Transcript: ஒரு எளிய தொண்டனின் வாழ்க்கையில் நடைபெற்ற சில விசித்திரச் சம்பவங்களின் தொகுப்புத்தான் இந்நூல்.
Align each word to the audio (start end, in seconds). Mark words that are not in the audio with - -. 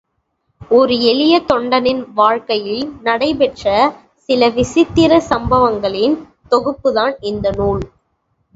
ஒரு 0.71 0.95
எளிய 1.01 1.33
தொண்டனின் 1.49 2.13
வாழ்க்கையில் 2.13 2.87
நடைபெற்ற 3.01 3.67
சில 4.29 4.49
விசித்திரச் 4.49 5.29
சம்பவங்களின் 5.29 6.17
தொகுப்புத்தான் 6.51 7.15
இந்நூல். 7.23 7.83